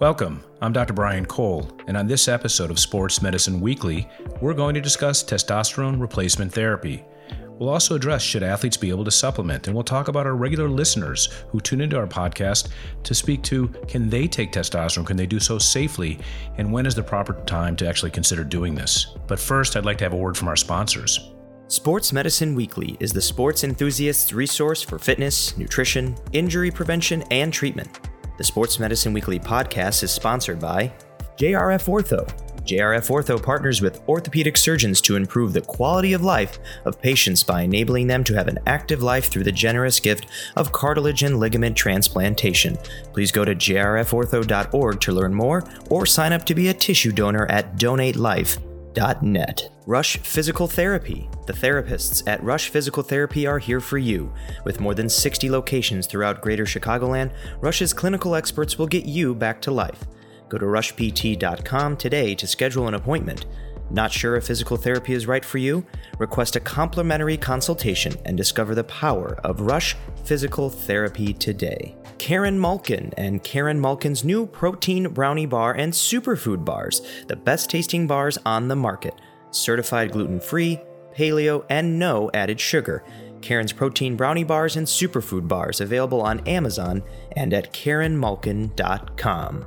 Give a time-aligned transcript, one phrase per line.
[0.00, 0.42] Welcome.
[0.62, 0.94] I'm Dr.
[0.94, 4.08] Brian Cole, and on this episode of Sports Medicine Weekly,
[4.40, 7.04] we're going to discuss testosterone replacement therapy.
[7.58, 10.70] We'll also address should athletes be able to supplement, and we'll talk about our regular
[10.70, 12.70] listeners who tune into our podcast
[13.02, 15.06] to speak to can they take testosterone?
[15.06, 16.18] Can they do so safely?
[16.56, 19.14] And when is the proper time to actually consider doing this?
[19.26, 21.30] But first, I'd like to have a word from our sponsors.
[21.68, 28.09] Sports Medicine Weekly is the sports enthusiast's resource for fitness, nutrition, injury prevention, and treatment.
[28.40, 30.90] The Sports Medicine Weekly podcast is sponsored by
[31.36, 32.26] JRF Ortho.
[32.64, 37.60] JRF Ortho partners with orthopedic surgeons to improve the quality of life of patients by
[37.60, 41.76] enabling them to have an active life through the generous gift of cartilage and ligament
[41.76, 42.78] transplantation.
[43.12, 47.44] Please go to jrfortho.org to learn more or sign up to be a tissue donor
[47.50, 47.76] at
[49.86, 51.30] Rush Physical Therapy.
[51.46, 54.32] The therapists at Rush Physical Therapy are here for you.
[54.64, 59.60] With more than 60 locations throughout Greater Chicagoland, Rush's clinical experts will get you back
[59.62, 60.04] to life.
[60.48, 63.46] Go to rushpt.com today to schedule an appointment.
[63.90, 65.84] Not sure if physical therapy is right for you?
[66.18, 71.96] Request a complimentary consultation and discover the power of Rush Physical Therapy today.
[72.18, 78.06] Karen Malkin and Karen Malkin's new protein brownie bar and superfood bars, the best tasting
[78.06, 79.14] bars on the market
[79.52, 80.80] certified gluten free,
[81.14, 83.02] paleo, and no added sugar.
[83.40, 87.02] Karen's protein brownie bars and superfood bars available on Amazon
[87.32, 89.64] and at KarenMalkin.com.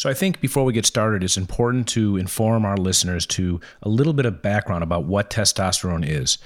[0.00, 3.90] So I think before we get started, it's important to inform our listeners to a
[3.90, 6.38] little bit of background about what testosterone is.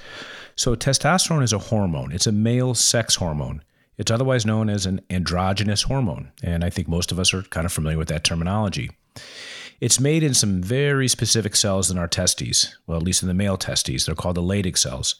[0.57, 2.11] So testosterone is a hormone.
[2.11, 3.63] It's a male sex hormone.
[3.97, 7.65] It's otherwise known as an androgynous hormone, and I think most of us are kind
[7.65, 8.91] of familiar with that terminology.
[9.79, 13.33] It's made in some very specific cells in our testes, well, at least in the
[13.33, 14.05] male testes.
[14.05, 15.15] They're called the Leydig cells.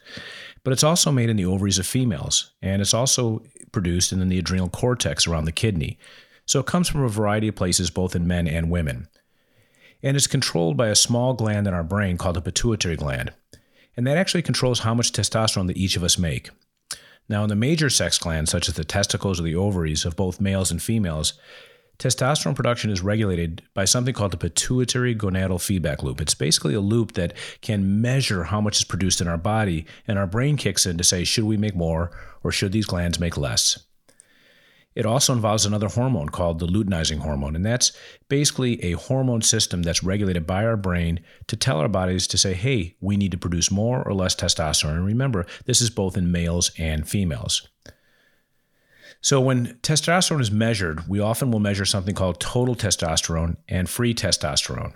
[0.65, 4.39] But it's also made in the ovaries of females, and it's also produced in the
[4.39, 5.97] adrenal cortex around the kidney.
[6.45, 9.07] So it comes from a variety of places, both in men and women.
[10.03, 13.33] And it's controlled by a small gland in our brain called the pituitary gland.
[13.97, 16.49] And that actually controls how much testosterone that each of us make.
[17.27, 20.39] Now, in the major sex glands, such as the testicles or the ovaries of both
[20.39, 21.33] males and females,
[21.97, 26.21] testosterone production is regulated by something called the pituitary gonadal feedback loop.
[26.21, 30.19] It's basically a loop that can measure how much is produced in our body, and
[30.19, 32.11] our brain kicks in to say, should we make more
[32.43, 33.79] or should these glands make less?
[34.95, 37.91] It also involves another hormone called the luteinizing hormone, and that's
[38.29, 42.53] basically a hormone system that's regulated by our brain to tell our bodies to say,
[42.53, 44.95] hey, we need to produce more or less testosterone.
[44.95, 47.67] And remember, this is both in males and females.
[49.19, 54.13] So, when testosterone is measured, we often will measure something called total testosterone and free
[54.13, 54.93] testosterone.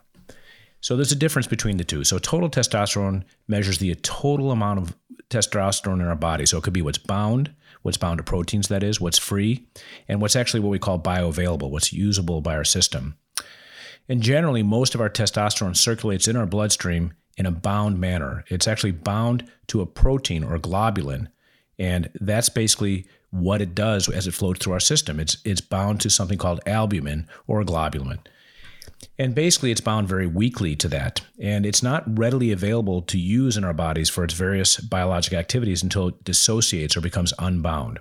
[0.81, 2.03] So, there's a difference between the two.
[2.03, 4.95] So, total testosterone measures the total amount of
[5.29, 6.45] testosterone in our body.
[6.45, 9.67] So, it could be what's bound, what's bound to proteins, that is, what's free,
[10.07, 13.15] and what's actually what we call bioavailable, what's usable by our system.
[14.07, 18.43] And generally, most of our testosterone circulates in our bloodstream in a bound manner.
[18.47, 21.27] It's actually bound to a protein or globulin,
[21.77, 25.19] and that's basically what it does as it floats through our system.
[25.19, 28.19] It's it's bound to something called albumin or globulin.
[29.17, 31.21] And basically, it's bound very weakly to that.
[31.39, 35.83] And it's not readily available to use in our bodies for its various biologic activities
[35.83, 37.99] until it dissociates or becomes unbound.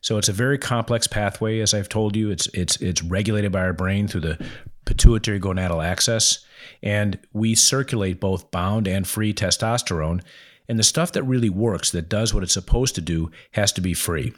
[0.00, 2.30] So it's a very complex pathway, as I've told you.
[2.30, 4.46] It's, it's, it's regulated by our brain through the
[4.84, 6.44] pituitary gonadal axis.
[6.82, 10.22] And we circulate both bound and free testosterone.
[10.68, 13.80] And the stuff that really works, that does what it's supposed to do, has to
[13.80, 14.34] be free.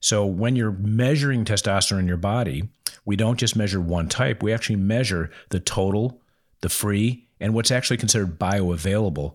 [0.00, 2.68] So when you're measuring testosterone in your body,
[3.06, 6.20] we don't just measure one type, we actually measure the total,
[6.60, 9.34] the free, and what's actually considered bioavailable,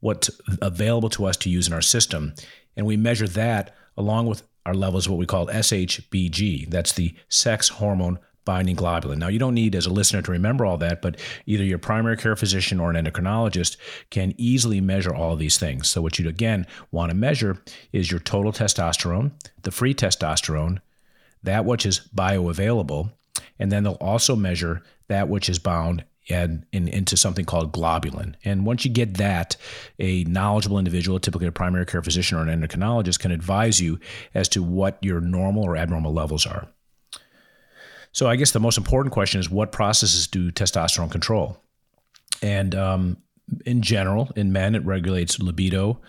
[0.00, 2.34] what's available to us to use in our system.
[2.76, 6.70] And we measure that along with our levels of what we call SHBG.
[6.70, 9.18] That's the sex hormone binding globulin.
[9.18, 12.16] Now, you don't need, as a listener, to remember all that, but either your primary
[12.16, 13.76] care physician or an endocrinologist
[14.10, 15.88] can easily measure all of these things.
[15.88, 17.62] So, what you again want to measure
[17.92, 20.78] is your total testosterone, the free testosterone,
[21.42, 23.12] that which is bioavailable,
[23.58, 28.34] and then they'll also measure that which is bound and in, into something called globulin.
[28.44, 29.56] And once you get that,
[29.98, 33.98] a knowledgeable individual, typically a primary care physician or an endocrinologist, can advise you
[34.34, 36.68] as to what your normal or abnormal levels are.
[38.12, 41.58] So I guess the most important question is what processes do testosterone control?
[42.42, 43.16] And um,
[43.64, 46.00] in general, in men, it regulates libido,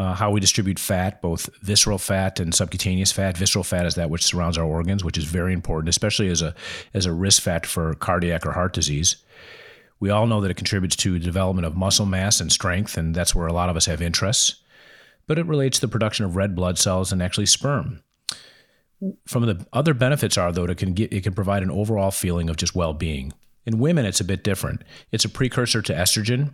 [0.00, 3.36] uh, how we distribute fat, both visceral fat and subcutaneous fat.
[3.36, 6.54] Visceral fat is that which surrounds our organs, which is very important, especially as a
[6.94, 9.16] as a risk factor for cardiac or heart disease.
[10.00, 13.34] We all know that it contributes to development of muscle mass and strength, and that's
[13.34, 14.62] where a lot of us have interests.
[15.26, 18.02] But it relates to the production of red blood cells and actually sperm
[19.26, 22.48] from the other benefits are though it can get it can provide an overall feeling
[22.48, 23.32] of just well-being.
[23.66, 24.82] In women, it's a bit different.
[25.12, 26.52] It's a precursor to estrogen.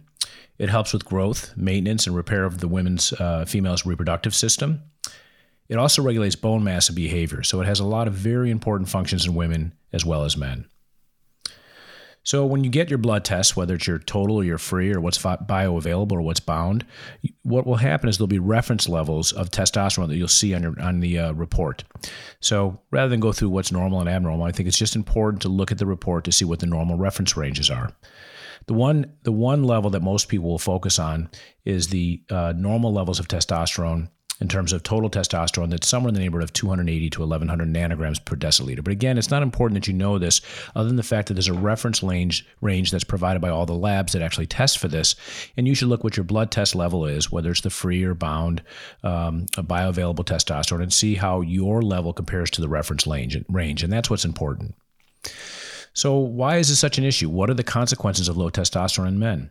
[0.58, 4.82] It helps with growth, maintenance, and repair of the women's uh, female's reproductive system.
[5.68, 8.88] It also regulates bone mass and behavior, so it has a lot of very important
[8.88, 10.66] functions in women as well as men.
[12.26, 15.00] So when you get your blood test, whether it's your total or your free or
[15.00, 16.84] what's bioavailable or what's bound,
[17.44, 20.74] what will happen is there'll be reference levels of testosterone that you'll see on your
[20.80, 21.84] on the uh, report.
[22.40, 25.48] So rather than go through what's normal and abnormal, I think it's just important to
[25.48, 27.92] look at the report to see what the normal reference ranges are.
[28.66, 31.30] The one the one level that most people will focus on
[31.64, 34.08] is the uh, normal levels of testosterone
[34.40, 38.22] in terms of total testosterone that's somewhere in the neighborhood of 280 to 1100 nanograms
[38.24, 38.84] per deciliter.
[38.84, 40.40] But again, it's not important that you know this
[40.74, 43.74] other than the fact that there's a reference range, range that's provided by all the
[43.74, 45.16] labs that actually test for this.
[45.56, 48.14] And you should look what your blood test level is, whether it's the free or
[48.14, 48.62] bound
[49.02, 53.82] um, bioavailable testosterone, and see how your level compares to the reference range.
[53.82, 54.74] And that's what's important.
[55.92, 57.30] So, why is this such an issue?
[57.30, 59.50] What are the consequences of low testosterone in men?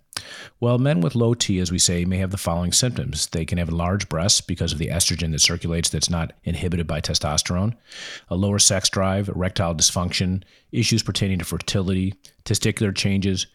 [0.59, 3.27] Well, men with low T, as we say, may have the following symptoms.
[3.27, 7.01] They can have large breasts because of the estrogen that circulates that's not inhibited by
[7.01, 7.75] testosterone,
[8.29, 13.47] a lower sex drive, erectile dysfunction, issues pertaining to fertility, testicular changes,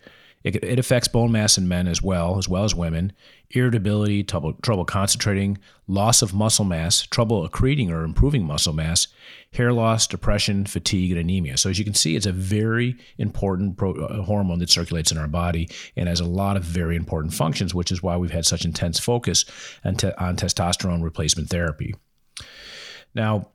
[0.42, 3.12] it, it affects bone mass in men as well, as well as women,
[3.50, 9.08] irritability, trouble, trouble concentrating, loss of muscle mass, trouble accreting or improving muscle mass,
[9.52, 11.58] hair loss, depression, fatigue, and anemia.
[11.58, 15.18] So, as you can see, it's a very important pro, uh, hormone that circulates in
[15.18, 18.46] our body and has a lot of very important functions, which is why we've had
[18.46, 19.44] such intense focus
[19.84, 21.94] on, te- on testosterone replacement therapy.
[23.14, 23.48] Now,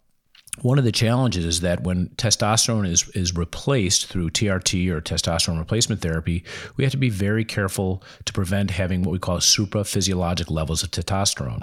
[0.62, 5.60] one of the challenges is that when testosterone is, is replaced through TRT or testosterone
[5.60, 6.44] replacement therapy,
[6.78, 10.92] we have to be very careful to prevent having what we call supraphysiologic levels of
[10.92, 11.62] testosterone.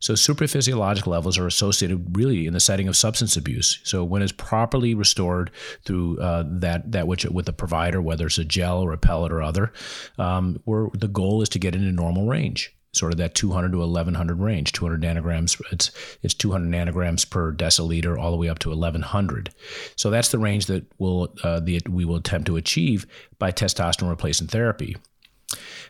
[0.00, 3.80] So, supraphysiologic levels are associated really in the setting of substance abuse.
[3.84, 5.50] So, when it's properly restored
[5.84, 9.30] through uh, that that which with a provider, whether it's a gel or a pellet
[9.30, 9.74] or other,
[10.18, 13.78] um, where the goal is to get into normal range sort of that 200 to
[13.78, 15.90] 1100 range 200 nanograms it's
[16.22, 19.50] it's 200 nanograms per deciliter all the way up to 1100
[19.96, 23.06] so that's the range that will uh, the, we will attempt to achieve
[23.38, 24.96] by testosterone replacement therapy.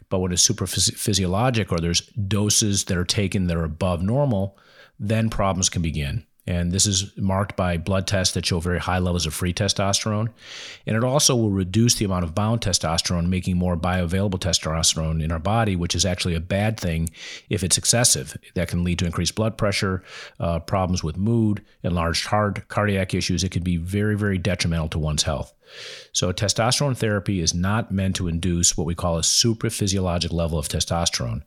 [0.08, 4.58] But when it's super physiologic or there's doses that are taken that are above normal
[4.98, 8.98] then problems can begin and this is marked by blood tests that show very high
[8.98, 10.30] levels of free testosterone.
[10.84, 15.30] And it also will reduce the amount of bound testosterone, making more bioavailable testosterone in
[15.30, 17.08] our body, which is actually a bad thing
[17.50, 18.36] if it's excessive.
[18.54, 20.02] That can lead to increased blood pressure,
[20.40, 23.44] uh, problems with mood, enlarged heart, cardiac issues.
[23.44, 25.54] It can be very, very detrimental to one's health.
[26.10, 30.68] So, testosterone therapy is not meant to induce what we call a supraphysiologic level of
[30.68, 31.42] testosterone.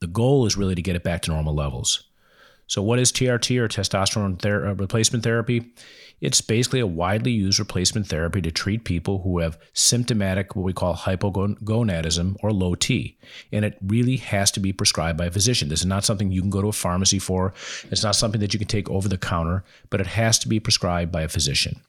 [0.00, 2.07] The goal is really to get it back to normal levels.
[2.68, 5.72] So, what is TRT or testosterone ther- uh, replacement therapy?
[6.20, 10.72] It's basically a widely used replacement therapy to treat people who have symptomatic, what we
[10.72, 13.16] call hypogonadism or low T.
[13.52, 15.68] And it really has to be prescribed by a physician.
[15.68, 17.54] This is not something you can go to a pharmacy for,
[17.90, 20.60] it's not something that you can take over the counter, but it has to be
[20.60, 21.80] prescribed by a physician.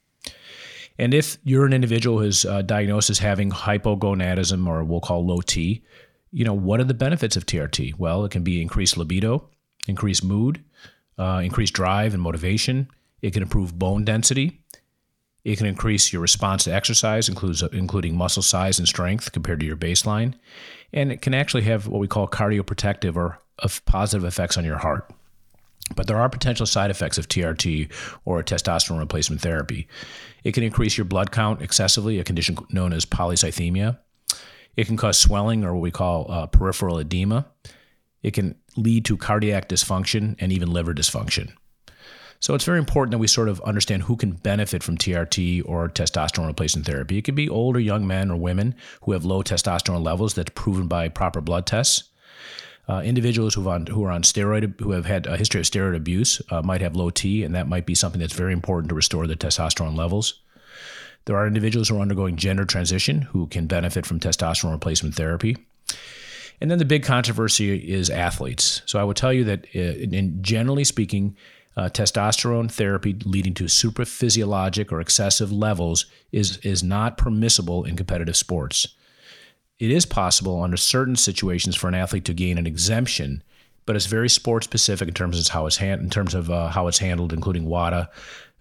[1.00, 5.42] And if you're an individual who's uh, diagnosed as having hypogonadism or we'll call low
[5.42, 5.84] T,
[6.32, 7.98] you know, what are the benefits of TRT?
[7.98, 9.50] Well, it can be increased libido,
[9.90, 10.64] increased mood,
[11.18, 12.90] uh, increase drive and motivation.
[13.22, 14.62] It can improve bone density.
[15.44, 19.66] It can increase your response to exercise, includes, including muscle size and strength compared to
[19.66, 20.34] your baseline.
[20.94, 23.40] And it can actually have what we call cardioprotective or
[23.86, 25.10] positive effects on your heart.
[25.96, 27.92] But there are potential side effects of TRT
[28.26, 29.88] or testosterone replacement therapy.
[30.44, 33.98] It can increase your blood count excessively, a condition known as polycythemia.
[34.78, 37.48] It can cause swelling or what we call uh, peripheral edema.
[38.22, 41.52] It can lead to cardiac dysfunction and even liver dysfunction.
[42.42, 45.90] So it's very important that we sort of understand who can benefit from TRT or
[45.90, 47.18] testosterone replacement therapy.
[47.18, 50.88] It could be older young men or women who have low testosterone levels that's proven
[50.88, 52.04] by proper blood tests.
[52.88, 55.96] Uh, individuals who, on, who are on steroid, who have had a history of steroid
[55.96, 58.96] abuse, uh, might have low T, and that might be something that's very important to
[58.96, 60.40] restore the testosterone levels.
[61.26, 65.58] There are individuals who are undergoing gender transition who can benefit from testosterone replacement therapy.
[66.62, 68.82] And then the big controversy is athletes.
[68.86, 71.36] So I would tell you that, uh, in generally speaking,
[71.78, 78.36] uh, testosterone therapy leading to supraphysiologic or excessive levels is is not permissible in competitive
[78.36, 78.88] sports.
[79.78, 83.44] It is possible under certain situations for an athlete to gain an exemption,
[83.86, 86.68] but it's very sport specific in terms of how it's hand, in terms of uh,
[86.68, 88.10] how it's handled, including WADA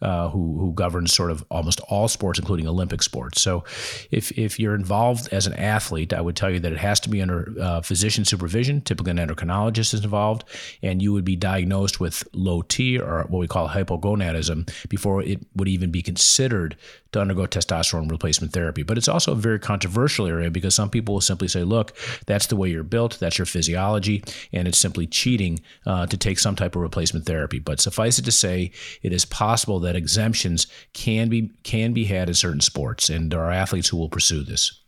[0.03, 3.41] uh, who who governs sort of almost all sports, including Olympic sports.
[3.41, 3.65] So,
[4.11, 7.09] if if you're involved as an athlete, I would tell you that it has to
[7.09, 8.81] be under uh, physician supervision.
[8.81, 10.45] Typically, an endocrinologist is involved,
[10.83, 15.45] and you would be diagnosed with low T or what we call hypogonadism before it
[15.55, 16.77] would even be considered
[17.13, 18.83] to undergo testosterone replacement therapy.
[18.83, 22.47] But it's also a very controversial area because some people will simply say, look, that's
[22.47, 26.55] the way you're built, that's your physiology, and it's simply cheating uh, to take some
[26.55, 27.59] type of replacement therapy.
[27.59, 32.29] But suffice it to say, it is possible that exemptions can be can be had
[32.29, 34.83] in certain sports, and there are athletes who will pursue this.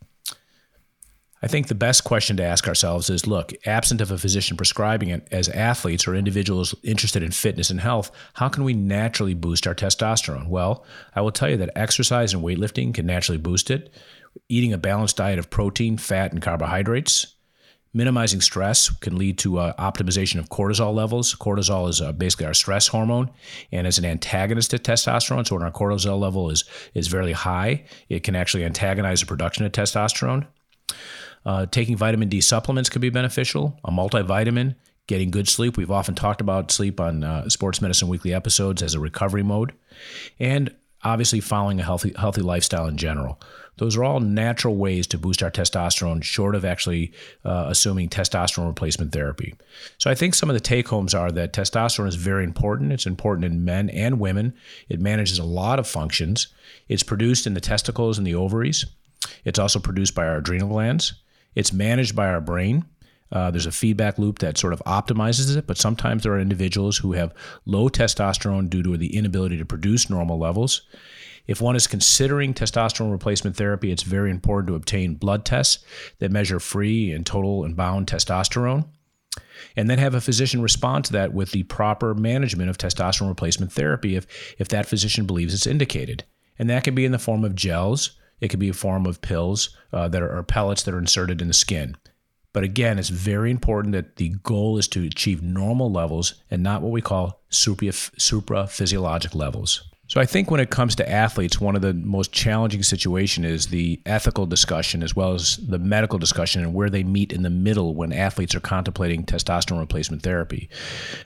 [1.43, 5.09] I think the best question to ask ourselves is look, absent of a physician prescribing
[5.09, 9.67] it as athletes or individuals interested in fitness and health, how can we naturally boost
[9.67, 10.49] our testosterone?
[10.49, 10.85] Well,
[11.17, 13.91] I will tell you that exercise and weightlifting can naturally boost it.
[14.51, 17.37] Eating a balanced diet of protein, fat, and carbohydrates.
[17.93, 21.35] Minimizing stress can lead to uh, optimization of cortisol levels.
[21.35, 23.31] Cortisol is uh, basically our stress hormone
[23.73, 25.47] and is an antagonist to testosterone.
[25.47, 29.65] So when our cortisol level is, is very high, it can actually antagonize the production
[29.65, 30.47] of testosterone.
[31.45, 33.79] Uh, taking vitamin D supplements could be beneficial.
[33.85, 34.77] A multivitamin,
[35.09, 35.77] getting good sleep.
[35.77, 39.73] We've often talked about sleep on uh, Sports Medicine Weekly episodes as a recovery mode,
[40.39, 43.41] and obviously following a healthy healthy lifestyle in general.
[43.77, 47.13] Those are all natural ways to boost our testosterone, short of actually
[47.47, 49.55] uh, assuming testosterone replacement therapy.
[49.97, 52.93] So I think some of the take homes are that testosterone is very important.
[52.93, 54.53] It's important in men and women.
[54.91, 56.49] It manages a lot of functions.
[56.89, 58.85] It's produced in the testicles and the ovaries.
[59.45, 61.15] It's also produced by our adrenal glands.
[61.55, 62.85] It's managed by our brain.
[63.33, 66.99] Uh, there's a feedback loop that sort of optimizes it, but sometimes there are individuals
[66.99, 67.35] who have
[67.65, 70.83] low testosterone due to the inability to produce normal levels.
[71.47, 75.85] If one is considering testosterone replacement therapy, it's very important to obtain blood tests
[76.19, 78.87] that measure free and total and bound testosterone.
[79.77, 83.73] And then have a physician respond to that with the proper management of testosterone replacement
[83.73, 84.27] therapy if,
[84.59, 86.25] if that physician believes it's indicated.
[86.59, 89.21] And that can be in the form of gels, it could be a form of
[89.21, 91.97] pills uh, that are, pellets that are inserted in the skin.
[92.53, 96.83] But again, it's very important that the goal is to achieve normal levels and not
[96.83, 99.90] what we call supra physiologic levels.
[100.11, 103.69] So I think when it comes to athletes, one of the most challenging situation is
[103.69, 107.49] the ethical discussion as well as the medical discussion and where they meet in the
[107.49, 110.69] middle when athletes are contemplating testosterone replacement therapy.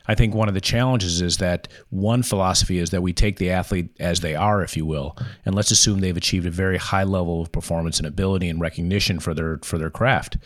[0.06, 3.52] I think one of the challenges is that one philosophy is that we take the
[3.52, 7.04] athlete as they are, if you will, and let's assume they've achieved a very high
[7.04, 10.36] level of performance and ability and recognition for their for their craft.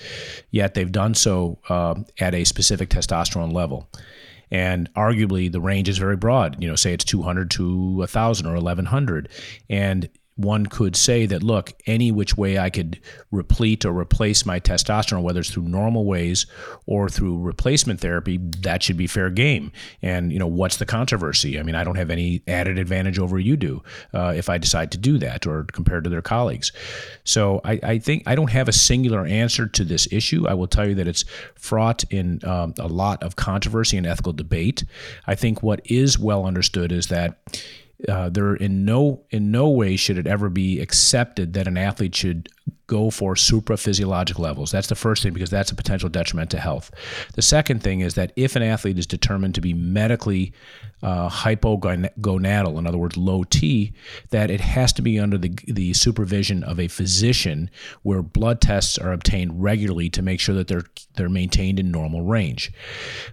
[0.53, 3.89] Yet they've done so uh, at a specific testosterone level
[4.51, 6.61] and arguably the range is very broad.
[6.63, 9.29] You know say it's 200 to 1000 or 1100
[9.69, 10.09] and
[10.39, 13.01] one could say that look any which way i could
[13.33, 16.47] replete or replace my testosterone whether it's through normal ways
[16.87, 19.73] or through replacement therapy that should be fair game.
[20.01, 21.59] And you know what's the controversy?
[21.59, 23.83] I mean i don't have any added advantage over you do
[24.15, 26.73] uh, if i decide to do that or compared to their colleagues.
[27.25, 30.47] So I, I, think i don't have a singular answer to this issue.
[30.47, 31.25] I will tell you that it's
[31.57, 34.85] fraught in um, a lot of controversy and ethical debate.
[35.27, 37.39] I think what is well understood is that
[38.07, 42.15] uh, there in no in no way should it ever be accepted that an athlete
[42.15, 42.49] should
[42.87, 44.71] go for supraphysiologic levels.
[44.71, 46.91] That's the first thing because that's a potential detriment to health.
[47.35, 50.53] The second thing is that if an athlete is determined to be medically
[51.03, 53.93] uh, hypogonadal, in other words, low T,
[54.31, 57.71] that it has to be under the, the supervision of a physician
[58.03, 60.85] where blood tests are obtained regularly to make sure that they're,
[61.15, 62.73] they're maintained in normal range.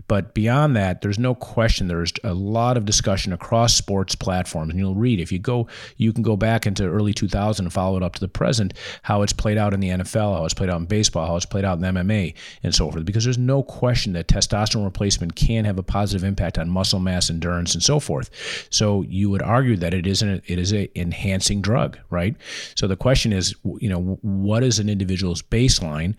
[0.08, 4.72] But beyond that, there's no question there's a lot of discussion across sports platforms.
[4.72, 7.98] And you'll read, if you go, you can go back into early 2000 and follow
[7.98, 10.70] it up to the present, how it's played out in the NFL, how it's played
[10.70, 13.04] out in baseball, how it's played out in MMA, and so forth.
[13.04, 17.30] Because there's no question that testosterone replacement can have a positive impact on muscle mass,
[17.30, 18.30] endurance, and so forth.
[18.70, 22.36] So you would argue that it isn't it is a enhancing drug, right?
[22.76, 26.16] So the question is, you know, what is an individual's baseline?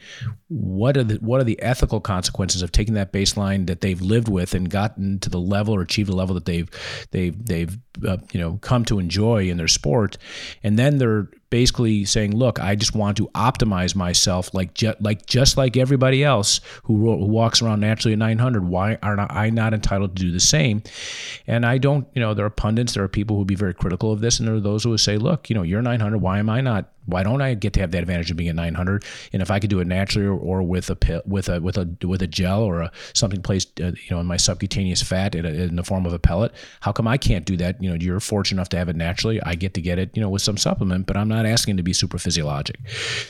[0.48, 4.28] What are the what are the ethical consequences of taking that baseline that they've lived
[4.28, 6.68] with and gotten to the level or achieved the level that they've
[7.10, 10.18] they've they've uh, you know come to enjoy in their sport,
[10.62, 15.26] and then they're basically saying, "Look, I just want to optimize myself like ju- like
[15.26, 18.68] just like everybody else who, ro- who walks around naturally at 900.
[18.68, 20.82] Why are not, I not entitled to do the same?"
[21.46, 23.74] And I don't, you know, there are pundits, there are people who would be very
[23.74, 26.18] critical of this, and there are those who would say, "Look, you know, you're 900.
[26.18, 28.56] Why am I not why don't I get to have that advantage of being at
[28.56, 29.04] 900?
[29.32, 31.78] And if I could do it naturally or, or with a pill, with a with
[31.78, 35.34] a with a gel or a, something placed, uh, you know, in my subcutaneous fat
[35.34, 37.80] in, a, in, the form of a pellet, how come I can't do that?
[37.86, 39.40] You know, you're fortunate enough to have it naturally.
[39.42, 41.84] I get to get it, you know, with some supplement, but I'm not asking to
[41.84, 42.80] be super physiologic.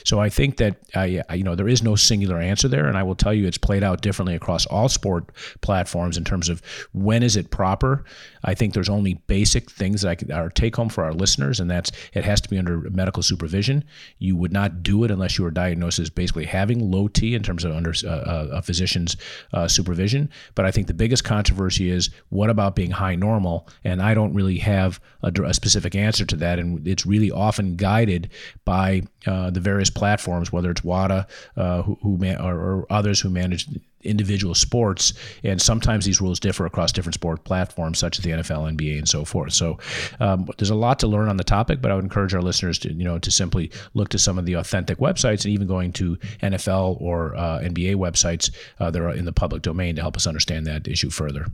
[0.02, 3.02] So I think that I, you know there is no singular answer there, and I
[3.02, 7.22] will tell you it's played out differently across all sport platforms in terms of when
[7.22, 8.04] is it proper.
[8.44, 11.60] I think there's only basic things that I could, our take home for our listeners,
[11.60, 13.84] and that's it has to be under medical supervision.
[14.18, 17.42] You would not do it unless you were diagnosed as basically having low T in
[17.42, 19.16] terms of under uh, a physician's
[19.52, 20.30] uh, supervision.
[20.54, 23.68] But I think the biggest controversy is what about being high normal?
[23.84, 27.76] And I don't really have a, a specific answer to that, and it's really often
[27.76, 28.30] guided
[28.64, 31.26] by uh, the various platforms, whether it's WADA
[31.56, 33.66] uh, who, who man, or, or others who manage
[34.06, 35.12] individual sports,
[35.42, 39.08] and sometimes these rules differ across different sport platforms, such as the NFL, NBA, and
[39.08, 39.52] so forth.
[39.52, 39.78] So
[40.20, 42.78] um, there's a lot to learn on the topic, but I would encourage our listeners
[42.80, 45.92] to you know to simply look to some of the authentic websites, and even going
[45.94, 48.50] to NFL or uh, NBA websites
[48.80, 51.46] uh, that are in the public domain to help us understand that issue further.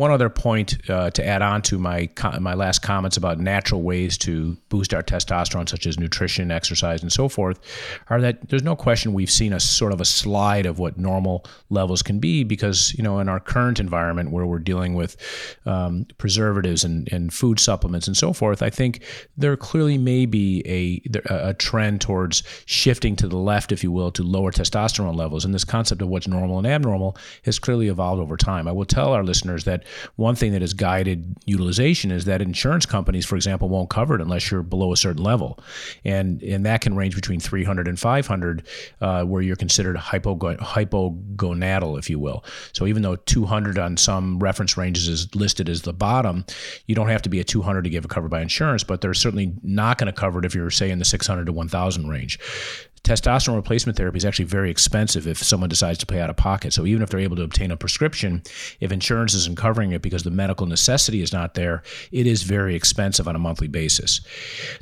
[0.00, 4.16] One other point uh, to add on to my my last comments about natural ways
[4.18, 7.60] to boost our testosterone, such as nutrition, exercise, and so forth,
[8.08, 11.44] are that there's no question we've seen a sort of a slide of what normal
[11.68, 15.18] levels can be because you know in our current environment where we're dealing with
[15.66, 19.02] um, preservatives and, and food supplements and so forth, I think
[19.36, 21.02] there clearly may be a
[21.50, 25.52] a trend towards shifting to the left, if you will, to lower testosterone levels, and
[25.52, 28.66] this concept of what's normal and abnormal has clearly evolved over time.
[28.66, 29.84] I will tell our listeners that
[30.16, 34.20] one thing that has guided utilization is that insurance companies, for example, won't cover it
[34.20, 35.58] unless you're below a certain level,
[36.04, 38.66] and and that can range between 300 and 500,
[39.00, 42.44] uh, where you're considered hypogonadal, if you will.
[42.72, 46.44] So even though 200 on some reference ranges is listed as the bottom,
[46.86, 49.52] you don't have to be a 200 to get covered by insurance, but they're certainly
[49.62, 52.38] not going to cover it if you're say in the 600 to 1,000 range
[53.04, 56.72] testosterone replacement therapy is actually very expensive if someone decides to pay out of pocket.
[56.72, 58.42] So even if they're able to obtain a prescription,
[58.80, 62.74] if insurance isn't covering it because the medical necessity is not there, it is very
[62.74, 64.20] expensive on a monthly basis.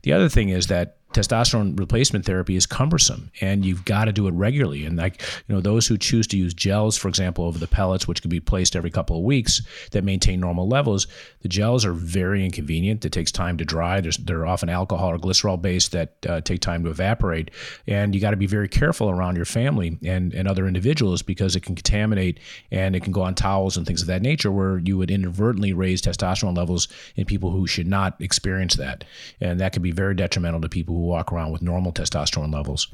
[0.02, 4.26] The other thing is that testosterone replacement therapy is cumbersome and you've got to do
[4.26, 4.84] it regularly.
[4.84, 8.06] And like you know those who choose to use gels for example over the pellets
[8.06, 9.62] which can be placed every couple of weeks
[9.92, 11.06] that maintain normal levels
[11.42, 13.04] the gels are very inconvenient.
[13.04, 14.00] It takes time to dry.
[14.00, 17.50] There's, they're often alcohol or glycerol based that uh, take time to evaporate.
[17.86, 21.54] And you got to be very careful around your family and, and other individuals because
[21.54, 24.78] it can contaminate and it can go on towels and things of that nature where
[24.78, 29.04] you would inadvertently raise testosterone levels in people who should not experience that.
[29.40, 32.88] And that can be very detrimental to people who walk around with normal testosterone levels.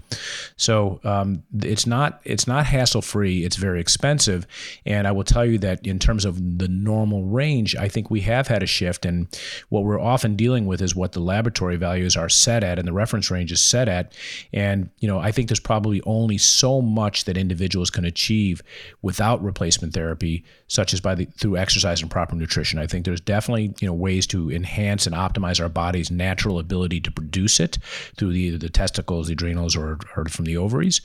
[0.57, 3.45] So um, it's not it's not hassle free.
[3.45, 4.47] It's very expensive,
[4.85, 8.21] and I will tell you that in terms of the normal range, I think we
[8.21, 9.07] have had a shift.
[9.07, 9.27] And
[9.71, 12.93] what we're often dealing with is what the laboratory values are set at, and the
[12.93, 14.13] reference range is set at.
[14.53, 18.63] And you know, I think there's probably only so much that individuals can achieve
[19.03, 22.79] without replacement therapy, such as by the through exercise and proper nutrition.
[22.79, 27.01] I think there's definitely you know ways to enhance and optimize our body's natural ability
[27.01, 27.79] to produce it
[28.17, 31.01] through the, either the testicles, the adrenals, or, or from the ovaries.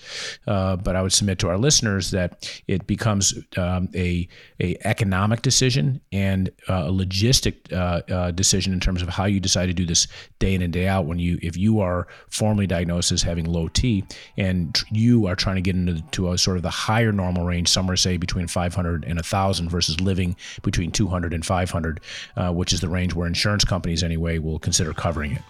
[0.47, 4.27] Uh, but I would submit to our listeners that it becomes um, a,
[4.59, 9.39] a economic decision and uh, a logistic uh, uh, decision in terms of how you
[9.39, 10.07] decide to do this
[10.39, 11.05] day in and day out.
[11.05, 14.03] When you, if you are formally diagnosed as having low T
[14.37, 17.67] and you are trying to get into to a sort of the higher normal range,
[17.69, 21.99] somewhere say between 500 and 1,000 versus living between 200 and 500,
[22.35, 25.41] uh, which is the range where insurance companies anyway will consider covering it.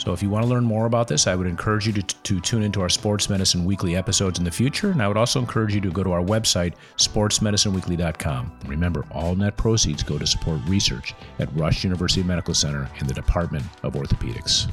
[0.00, 2.40] So, if you want to learn more about this, I would encourage you to, to
[2.40, 4.92] tune into our Sports Medicine Weekly episodes in the future.
[4.92, 8.60] And I would also encourage you to go to our website, sportsmedicineweekly.com.
[8.64, 13.12] Remember, all net proceeds go to support research at Rush University Medical Center in the
[13.12, 14.70] Department of Orthopedics.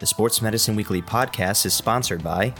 [0.00, 2.52] The Sports Medicine Weekly podcast is sponsored by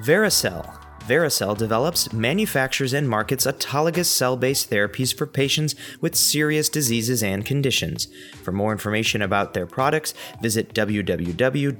[0.00, 7.22] Vericel Vericel develops, manufactures, and markets autologous cell based therapies for patients with serious diseases
[7.22, 8.08] and conditions.
[8.42, 11.70] For more information about their products, visit www.vcel.com.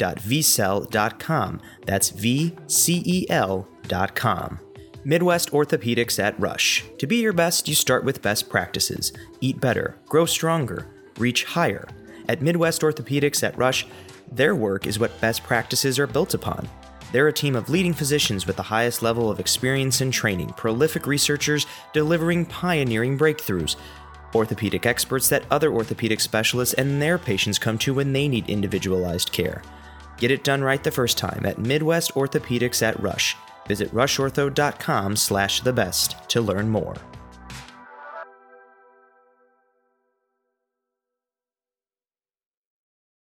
[1.86, 4.60] That's V C E L.com.
[5.04, 6.84] Midwest Orthopedics at Rush.
[6.98, 9.12] To be your best, you start with best practices.
[9.40, 11.86] Eat better, grow stronger, reach higher.
[12.28, 13.86] At Midwest Orthopedics at Rush,
[14.30, 16.68] their work is what best practices are built upon.
[17.12, 21.07] They're a team of leading physicians with the highest level of experience and training, prolific
[21.07, 23.77] researchers delivering pioneering breakthroughs,
[24.35, 29.33] orthopedic experts that other orthopedic specialists and their patients come to when they need individualized
[29.33, 29.62] care.
[30.19, 33.37] Get it done right the first time at Midwest Orthopedics at Rush.
[33.66, 36.97] Visit rushortho.com slash the best to learn more.